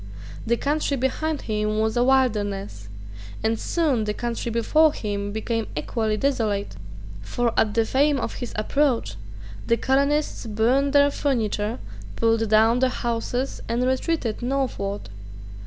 The 0.47 0.57
country 0.57 0.97
behind 0.97 1.41
him 1.43 1.77
was 1.77 1.95
a 1.95 2.03
wilderness; 2.03 2.89
and 3.43 3.59
soon 3.59 4.05
the 4.05 4.15
country 4.15 4.49
before 4.49 4.93
him 4.93 5.31
became 5.31 5.67
equally 5.77 6.17
desolate. 6.17 6.75
For 7.21 7.53
at 7.55 7.75
the 7.75 7.85
fame 7.85 8.19
of 8.19 8.33
his 8.37 8.51
approach 8.55 9.15
the 9.67 9.77
colonists 9.77 10.47
burned 10.47 10.93
their 10.93 11.11
furniture, 11.11 11.77
pulled 12.15 12.49
down 12.49 12.79
their 12.79 12.89
houses, 12.89 13.61
and 13.69 13.83
retreated 13.85 14.41
northward. 14.41 15.09